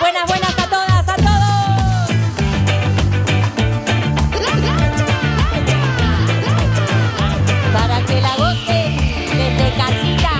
[0.00, 1.26] Buenas, buenas a todas, a todos.
[7.72, 8.94] Para que la goce
[9.36, 10.30] desde casita.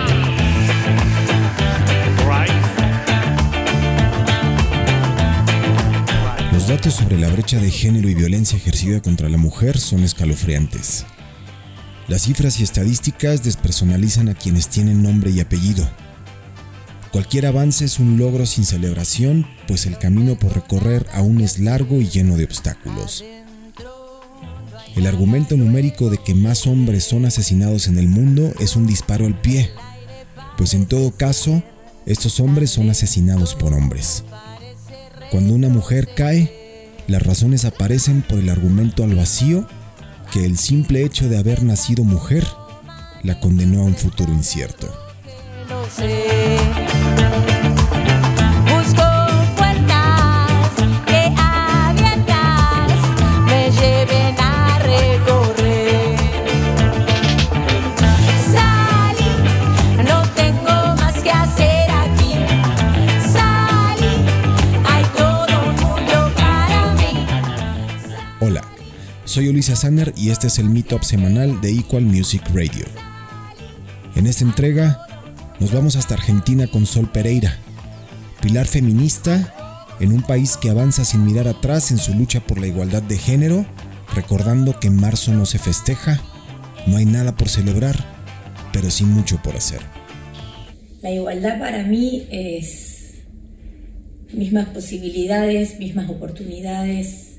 [6.52, 11.04] Los datos sobre la brecha de género y violencia ejercida contra la mujer son escalofriantes.
[12.11, 15.88] Las cifras y estadísticas despersonalizan a quienes tienen nombre y apellido.
[17.12, 22.01] Cualquier avance es un logro sin celebración, pues el camino por recorrer aún es largo
[22.01, 23.24] y lleno de obstáculos.
[24.96, 29.24] El argumento numérico de que más hombres son asesinados en el mundo es un disparo
[29.24, 29.70] al pie,
[30.59, 31.62] pues en todo caso,
[32.06, 34.24] estos hombres son asesinados por hombres.
[35.30, 39.68] Cuando una mujer cae, las razones aparecen por el argumento al vacío
[40.32, 42.46] que el simple hecho de haber nacido mujer
[43.22, 44.88] la condenó a un futuro incierto.
[69.25, 72.85] Soy Ulisa Sander y este es el Meetup semanal de Equal Music Radio.
[74.17, 75.01] En esta entrega
[75.61, 77.57] nos vamos hasta Argentina con Sol Pereira,
[78.43, 79.55] pilar feminista
[80.01, 83.19] en un país que avanza sin mirar atrás en su lucha por la igualdad de
[83.19, 83.67] género,
[84.15, 86.21] recordando que en marzo no se festeja,
[86.87, 87.97] no hay nada por celebrar,
[88.73, 89.81] pero sí mucho por hacer.
[91.03, 93.15] La igualdad para mí es
[94.33, 97.30] mismas posibilidades, mismas oportunidades,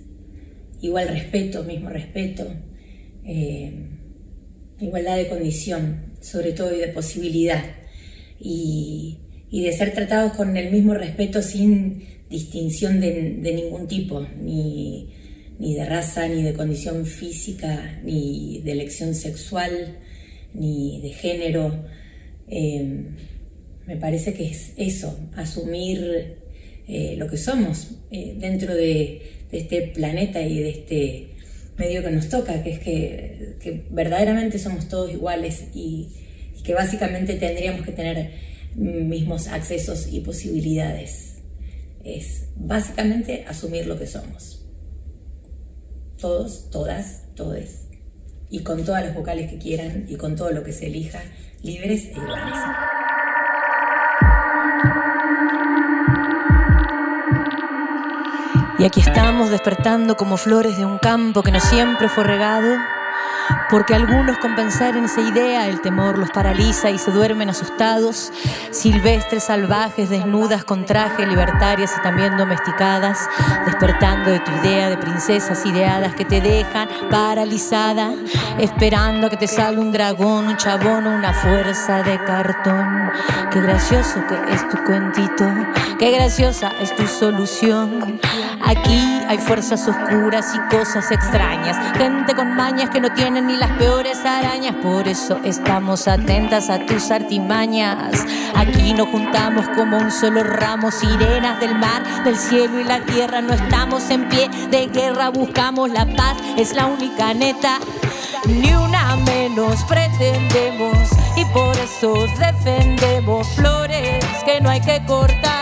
[0.81, 2.47] igual respeto, mismo respeto,
[3.25, 3.71] eh,
[4.79, 7.63] igualdad de condición, sobre todo y de posibilidad,
[8.39, 9.17] y,
[9.51, 15.13] de ser tratados con el mismo respeto sin distinción de, de ningún tipo, ni,
[15.59, 19.99] ni de raza, ni de condición física, ni de elección sexual,
[20.53, 21.85] ni de género.
[22.47, 23.05] Eh,
[23.85, 26.37] me parece que es eso, asumir
[26.87, 31.27] eh, lo que somos eh, dentro de, este planeta y de este
[31.77, 36.07] medio que nos toca, que es que, que verdaderamente somos todos iguales y,
[36.57, 38.31] y, que básicamente tendríamos que tener
[38.75, 41.39] mismos accesos y posibilidades.
[42.03, 44.65] Es básicamente asumir lo que somos.
[46.17, 47.87] Todos, todas, todes.
[48.49, 51.21] Y con todas las vocales que quieran y con todo lo que se elija,
[51.63, 53.00] libres e iguales.
[58.81, 62.79] Y aquí estamos despertando como flores de un campo que no siempre fue regado,
[63.69, 68.33] porque algunos con pensar en esa idea el temor los paraliza y se duermen asustados,
[68.71, 73.29] silvestres, salvajes, desnudas con traje, libertarias y también domesticadas,
[73.67, 78.15] despertando de tu idea de princesas ideadas que te dejan paralizada,
[78.57, 83.11] esperando a que te salga un dragón, un chabón o una fuerza de cartón.
[83.51, 85.45] Qué gracioso que es tu cuentito,
[85.99, 88.19] qué graciosa es tu solución.
[88.65, 93.71] Aquí hay fuerzas oscuras y cosas extrañas, gente con mañas que no tienen ni las
[93.71, 98.25] peores arañas, por eso estamos atentas a tus artimañas.
[98.55, 103.41] Aquí nos juntamos como un solo ramo, sirenas del mar, del cielo y la tierra,
[103.41, 107.79] no estamos en pie de guerra, buscamos la paz, es la única neta.
[108.47, 110.97] Ni una menos pretendemos.
[111.35, 115.60] Y por eso defendemos flores que no hay que cortar,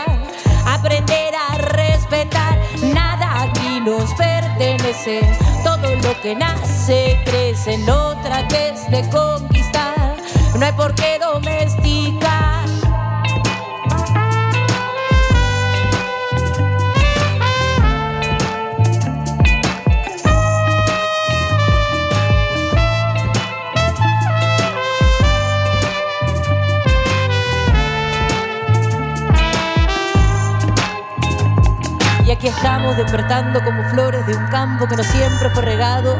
[5.64, 10.16] todo lo que nace crece en otra que es de conquistar,
[10.58, 12.59] no hay por qué domesticar.
[32.70, 36.16] Estamos despertando como flores de un campo que no siempre fue regado.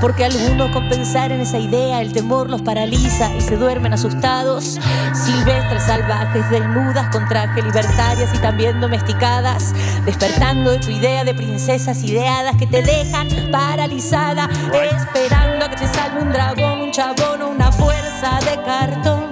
[0.00, 4.80] Porque algunos con pensar en esa idea el temor los paraliza y se duermen asustados.
[5.12, 9.74] Silvestres, salvajes, desnudas, con traje, libertarias y también domesticadas.
[10.06, 14.48] Despertando de tu idea de princesas ideadas que te dejan paralizada.
[14.72, 19.26] Esperando a que te salve un dragón, un chabón o una fuerza de cartón.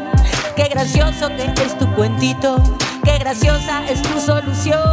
[0.54, 2.62] Qué gracioso que es tu cuentito,
[3.02, 4.87] qué graciosa es tu solución.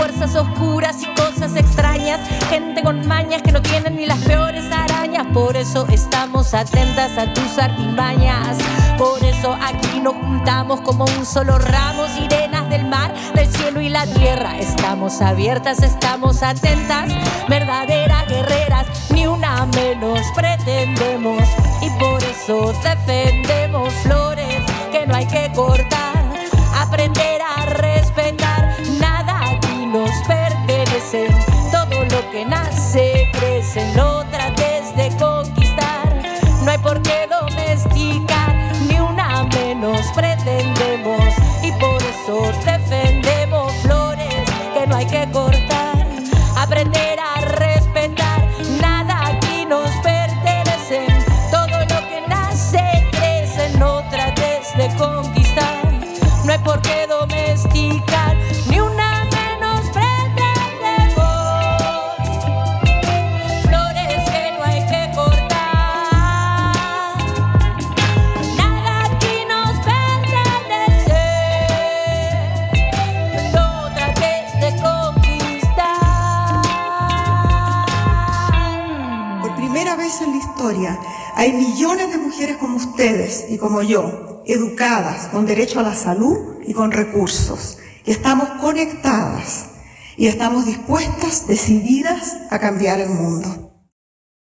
[0.00, 5.26] Fuerzas oscuras y cosas extrañas, gente con mañas que no tienen ni las peores arañas.
[5.34, 8.56] Por eso estamos atentas a tus artimañas,
[8.96, 13.90] por eso aquí nos juntamos como un solo ramo, sirenas del mar, del cielo y
[13.90, 14.58] la tierra.
[14.58, 17.12] Estamos abiertas, estamos atentas,
[17.46, 21.42] verdaderas guerreras, ni una menos pretendemos.
[21.82, 26.24] Y por eso defendemos flores que no hay que cortar,
[26.74, 27.59] aprender a
[32.30, 34.19] que nace crece, no trates
[81.40, 86.36] hay millones de mujeres como ustedes y como yo, educadas, con derecho a la salud
[86.66, 87.78] y con recursos.
[88.04, 89.70] Y estamos conectadas
[90.18, 93.69] y estamos dispuestas, decididas a cambiar el mundo.